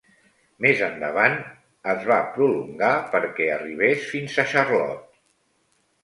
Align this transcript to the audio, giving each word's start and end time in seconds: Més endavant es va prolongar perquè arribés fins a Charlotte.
Més 0.65 0.79
endavant 0.85 1.35
es 1.91 2.07
va 2.11 2.17
prolongar 2.37 2.93
perquè 3.15 3.49
arribés 3.57 4.07
fins 4.13 4.39
a 4.45 4.47
Charlotte. 4.55 5.21